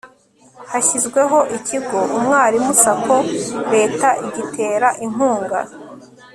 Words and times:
hashyizweho 0.71 1.37
ikigo 1.57 1.99
umwalimu-sacco 2.17 3.15
leta 3.73 4.07
igitera 4.27 4.87
inkunga 5.05 5.59